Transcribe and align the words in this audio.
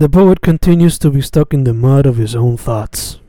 The 0.00 0.08
poet 0.08 0.40
continues 0.40 0.98
to 1.00 1.10
be 1.10 1.20
stuck 1.20 1.52
in 1.52 1.64
the 1.64 1.74
mud 1.74 2.06
of 2.06 2.16
his 2.16 2.34
own 2.34 2.56
thoughts. 2.56 3.20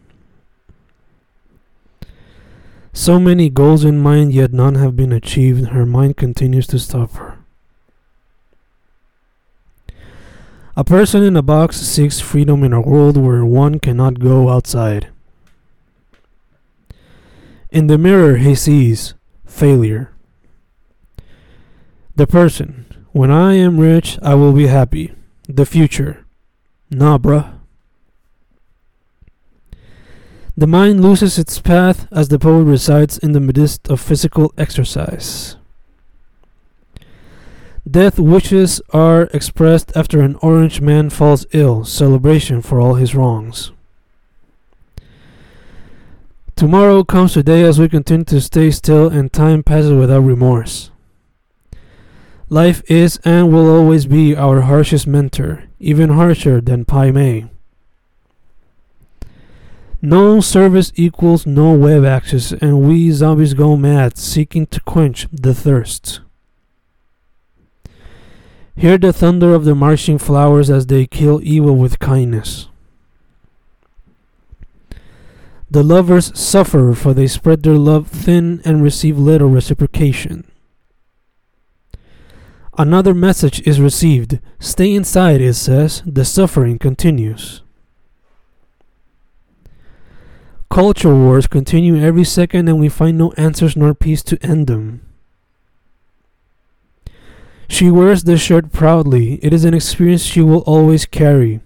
So 2.94 3.20
many 3.20 3.50
goals 3.50 3.83
in 3.83 4.00
mind, 4.00 4.32
yet 4.32 4.54
none 4.54 4.76
have 4.76 4.96
been 4.96 5.12
achieved. 5.12 5.72
Her 5.72 5.86
mind 5.86 6.16
continues 6.16 6.68
to 6.68 6.80
suffer. 6.80 7.40
A 10.78 10.86
person 10.86 11.23
in 11.23 11.36
a 11.36 11.42
box 11.42 11.76
seeks 11.76 12.21
freedom 12.21 12.64
in 12.64 12.72
a 12.72 12.80
world 12.80 13.18
where 13.18 13.44
one 13.44 13.78
cannot 13.78 14.22
go 14.22 14.48
outside. 14.48 15.10
In 17.70 17.88
the 17.88 17.98
mirror, 17.98 18.38
he 18.38 18.56
sees 18.56 19.14
failure. 19.46 20.14
The 22.16 22.28
person, 22.28 22.86
when 23.12 23.30
I 23.30 23.56
am 23.56 23.78
rich, 23.78 24.18
I 24.22 24.36
will 24.36 24.54
be 24.54 24.68
happy. 24.68 25.14
The 25.50 25.66
future, 25.66 26.26
nah, 26.92 27.18
bruh. 27.18 27.58
The 30.55 30.68
mind 30.68 31.02
loses 31.02 31.40
its 31.40 31.59
path 31.59 32.08
as 32.12 32.27
the 32.27 32.38
poet 32.38 32.66
resides 32.66 33.17
in 33.17 33.31
the 33.31 33.40
midst 33.40 33.90
of 33.90 34.00
physical 34.00 34.54
exercise. 34.58 35.55
Death 37.90 38.20
wishes 38.20 38.80
are 38.91 39.23
expressed 39.34 39.91
after 39.95 40.22
an 40.22 40.36
orange 40.41 40.80
man 40.80 41.09
falls 41.09 41.48
ill, 41.52 41.84
celebration 41.84 42.62
for 42.62 42.80
all 42.80 42.94
his 42.94 43.16
wrongs. 43.16 43.72
Tomorrow 46.55 47.05
comes 47.05 47.34
today 47.34 47.64
as 47.64 47.80
we 47.80 47.89
continue 47.89 48.26
to 48.26 48.39
stay 48.39 48.70
still 48.70 49.09
and 49.09 49.34
time 49.34 49.64
passes 49.64 49.94
without 49.94 50.20
remorse. 50.20 50.91
Life 52.52 52.84
is 52.91 53.18
and 53.23 53.54
will 53.54 53.73
always 53.73 54.08
be 54.08 54.36
our 54.36 54.59
harshest 54.59 55.08
mentor, 55.08 55.70
even 55.80 56.09
harsher 56.09 56.59
than 56.59 56.84
Pai 56.84 57.09
Mei. 57.09 57.46
No 60.02 60.42
service 60.42 60.92
equals 60.95 61.45
no 61.45 61.72
web 61.72 62.03
access, 62.03 62.52
and 62.52 62.81
we 62.81 63.09
zombies 63.12 63.53
go 63.53 63.78
mad 63.78 64.17
seeking 64.17 64.67
to 64.67 64.81
quench 64.81 65.30
the 65.31 65.53
thirst. 65.53 66.20
Hear 68.75 68.97
the 68.97 69.14
thunder 69.14 69.53
of 69.53 69.64
the 69.64 69.73
marching 69.73 70.18
flowers 70.18 70.70
as 70.70 70.88
they 70.88 71.08
kill 71.08 71.40
evil 71.42 71.78
with 71.78 72.00
kindness. 72.00 72.68
The 75.70 75.84
lovers 75.84 76.38
suffer, 76.38 76.94
for 76.95 77.14
they 77.14 77.28
spread 77.28 77.64
their 77.64 77.78
love 77.78 78.09
thin 78.09 78.62
and 78.66 78.84
receive 78.84 79.18
little 79.18 79.47
reciprocation. 79.47 80.50
Another 82.77 83.14
message 83.14 83.61
is 83.67 83.81
received. 83.81 84.39
Stay 84.59 84.94
inside, 84.94 85.41
it 85.41 85.55
says. 85.55 86.02
The 86.05 86.23
suffering 86.23 86.80
continues. 86.80 87.61
Culture 90.69 91.13
wars 91.13 91.47
continue 91.47 91.97
every 92.02 92.23
second, 92.23 92.69
and 92.69 92.80
we 92.80 92.88
find 92.88 93.17
no 93.17 93.33
answers 93.33 93.75
nor 93.75 93.94
peace 93.94 94.23
to 94.23 94.41
end 94.41 94.67
them. 94.67 95.02
She 97.67 97.91
wears 97.91 98.23
the 98.23 98.38
shirt 98.38 98.72
proudly. 98.72 99.35
It 99.44 99.52
is 99.52 99.66
an 99.66 99.73
experience 99.73 100.23
she 100.23 100.41
will 100.41 100.59
always 100.59 101.06
carry. 101.06 101.59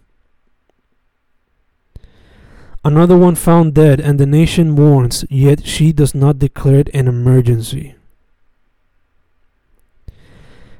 Another 2.83 3.17
one 3.17 3.35
found 3.35 3.75
dead, 3.75 3.99
and 3.99 4.19
the 4.19 4.25
nation 4.25 4.71
mourns, 4.71 5.23
yet 5.29 5.65
she 5.67 5.91
does 5.91 6.15
not 6.15 6.39
declare 6.39 6.79
it 6.79 6.89
an 6.93 7.07
emergency. 7.07 7.95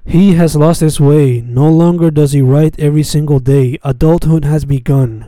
He 0.06 0.34
has 0.36 0.56
lost 0.56 0.82
his 0.82 1.00
way. 1.00 1.42
No 1.42 1.70
longer 1.70 2.12
does 2.12 2.32
he 2.32 2.42
write 2.42 2.80
every 2.80 3.04
single 3.04 3.40
day. 3.40 3.80
Adulthood 3.84 4.46
has 4.46 4.64
begun. 4.64 5.28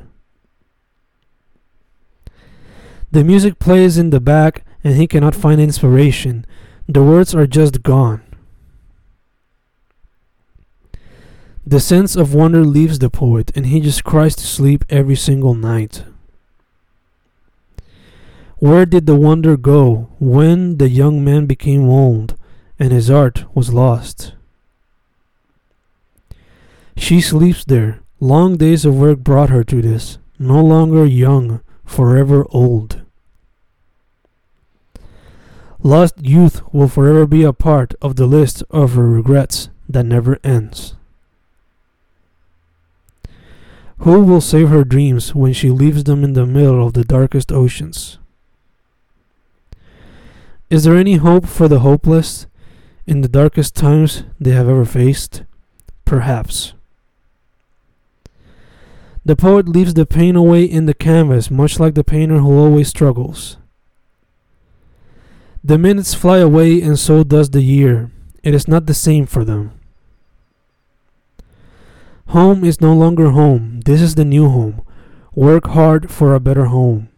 The 3.11 3.23
music 3.23 3.57
plays 3.57 3.97
in 3.97 4.11
the 4.11 4.19
back 4.19 4.63
and 4.83 4.95
he 4.95 5.07
cannot 5.07 5.35
find 5.35 5.59
inspiration. 5.59 6.45
The 6.87 7.03
words 7.03 7.33
are 7.33 7.47
just 7.47 7.81
gone. 7.81 8.21
The 11.65 11.79
sense 11.81 12.15
of 12.15 12.33
wonder 12.33 12.63
leaves 12.63 12.99
the 12.99 13.09
poet 13.09 13.51
and 13.55 13.65
he 13.65 13.81
just 13.81 14.03
cries 14.03 14.35
to 14.37 14.47
sleep 14.47 14.85
every 14.89 15.15
single 15.15 15.53
night. 15.53 16.03
Where 18.59 18.85
did 18.85 19.05
the 19.05 19.15
wonder 19.15 19.57
go 19.57 20.09
when 20.19 20.77
the 20.77 20.89
young 20.89 21.25
man 21.25 21.45
became 21.45 21.89
old 21.89 22.35
and 22.79 22.93
his 22.93 23.09
art 23.09 23.43
was 23.53 23.73
lost? 23.73 24.36
She 26.97 27.21
sleeps 27.21 27.63
there. 27.63 28.01
Long 28.19 28.57
days 28.57 28.83
of 28.83 28.97
work 28.97 29.19
brought 29.19 29.49
her 29.49 29.63
to 29.63 29.81
this. 29.81 30.17
No 30.39 30.63
longer 30.63 31.05
young, 31.05 31.61
forever 31.85 32.45
old. 32.49 33.01
Lost 35.81 36.15
youth 36.21 36.61
will 36.73 36.87
forever 36.87 37.25
be 37.25 37.43
a 37.43 37.53
part 37.53 37.93
of 38.01 38.15
the 38.15 38.25
list 38.25 38.63
of 38.71 38.95
her 38.95 39.07
regrets 39.07 39.69
that 39.87 40.05
never 40.05 40.39
ends. 40.43 40.95
Who 43.99 44.23
will 44.23 44.41
save 44.41 44.69
her 44.69 44.83
dreams 44.83 45.33
when 45.33 45.53
she 45.53 45.69
leaves 45.69 46.03
them 46.03 46.23
in 46.23 46.33
the 46.33 46.45
middle 46.45 46.85
of 46.85 46.93
the 46.93 47.03
darkest 47.03 47.51
oceans? 47.51 48.17
Is 50.69 50.83
there 50.83 50.97
any 50.97 51.15
hope 51.15 51.45
for 51.45 51.67
the 51.67 51.79
hopeless 51.79 52.47
in 53.05 53.21
the 53.21 53.29
darkest 53.29 53.75
times 53.75 54.23
they 54.39 54.51
have 54.51 54.67
ever 54.67 54.83
faced? 54.83 55.43
Perhaps. 56.03 56.73
The 59.27 59.35
poet 59.35 59.67
leaves 59.67 59.93
the 59.93 60.05
pain 60.05 60.37
away 60.37 60.63
in 60.63 60.85
the 60.85 60.93
canvas, 60.93 61.51
much 61.51 61.81
like 61.81 61.95
the 61.95 62.03
painter 62.05 62.37
who 62.37 62.57
always 62.57 62.87
struggles. 62.87 63.57
The 65.61 65.77
minutes 65.77 66.13
fly 66.13 66.37
away, 66.37 66.81
and 66.81 66.97
so 66.97 67.25
does 67.25 67.49
the 67.49 67.61
year. 67.61 68.09
It 68.41 68.55
is 68.55 68.69
not 68.69 68.85
the 68.85 68.93
same 68.93 69.25
for 69.25 69.43
them. 69.43 69.77
Home 72.27 72.63
is 72.63 72.79
no 72.79 72.93
longer 72.93 73.31
home. 73.31 73.81
This 73.81 74.01
is 74.01 74.15
the 74.15 74.23
new 74.23 74.47
home. 74.47 74.81
Work 75.35 75.67
hard 75.67 76.09
for 76.09 76.33
a 76.33 76.39
better 76.39 76.67
home. 76.67 77.09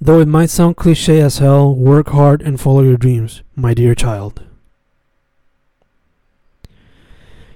Though 0.00 0.20
it 0.20 0.28
might 0.28 0.50
sound 0.50 0.76
cliche 0.76 1.20
as 1.20 1.38
hell, 1.38 1.74
work 1.74 2.10
hard 2.10 2.40
and 2.40 2.60
follow 2.60 2.82
your 2.82 2.96
dreams, 2.96 3.42
my 3.56 3.74
dear 3.74 3.96
child. 3.96 4.47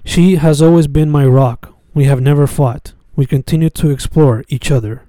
She 0.05 0.37
has 0.37 0.61
always 0.61 0.89
been 0.89 1.11
my 1.11 1.25
rock. 1.27 1.75
We 1.95 2.05
have 2.05 2.21
never 2.21 2.47
fought. 2.47 2.93
We 3.15 3.27
continue 3.27 3.71
to 3.71 3.91
explore 3.91 4.45
each 4.49 4.71
other. 4.71 5.09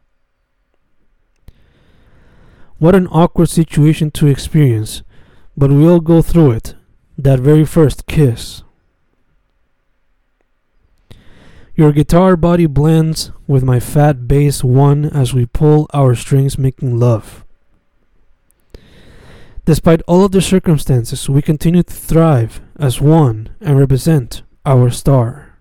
What 2.78 2.96
an 2.96 3.08
awkward 3.08 3.50
situation 3.50 4.12
to 4.12 4.28
experience, 4.28 5.04
but 5.58 5.72
we 5.72 5.88
all 5.88 6.00
go 6.00 6.22
through 6.22 6.52
it. 6.52 6.76
That 7.18 7.40
very 7.40 7.66
first 7.66 8.08
kiss. 8.08 8.64
Your 11.76 11.92
guitar 11.92 12.36
body 12.38 12.68
blends 12.68 13.32
with 13.48 13.64
my 13.64 13.80
fat 13.80 14.28
bass 14.28 14.64
one 14.64 15.06
as 15.06 15.34
we 15.34 15.48
pull 15.48 15.88
our 15.92 16.14
strings 16.14 16.58
making 16.58 17.00
love. 17.00 17.44
Despite 19.66 20.04
all 20.04 20.24
of 20.24 20.34
the 20.34 20.42
circumstances, 20.42 21.28
we 21.30 21.42
continue 21.42 21.82
to 21.82 21.94
thrive 21.94 22.62
as 22.78 23.02
one 23.02 23.56
and 23.60 23.80
represent 23.80 24.43
our 24.66 24.90
star. 24.90 25.53